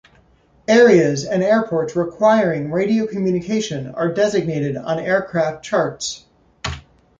Areas 0.67 1.25
and 1.25 1.43
airports 1.43 1.95
requiring 1.95 2.71
radio 2.71 3.05
communication 3.05 3.93
are 3.93 4.11
designated 4.11 4.75
on 4.75 4.97
aircraft 4.97 5.63
charts. 5.63 6.25